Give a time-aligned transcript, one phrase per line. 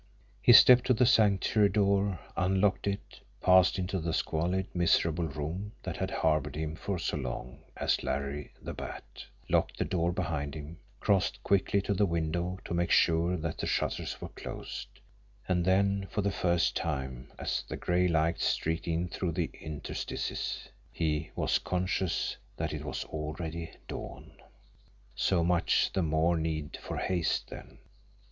[0.41, 5.97] He stepped to the Sanctuary door, unlocked it, passed into the squalid, miserable room that
[5.97, 10.79] had harboured him for so long as Larry the Bat, locked the door behind him,
[10.99, 14.87] crossed quickly to the window to make sure that the shutters were closed
[15.47, 20.69] and then, for the first time, as the gray light streaked in through the interstices,
[20.91, 24.31] he was conscious that it was already dawn.
[25.13, 27.77] So much the more need for haste then!